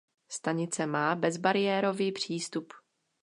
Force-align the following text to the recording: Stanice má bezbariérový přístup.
Stanice 0.27 0.85
má 0.85 1.15
bezbariérový 1.15 2.11
přístup. 2.11 2.73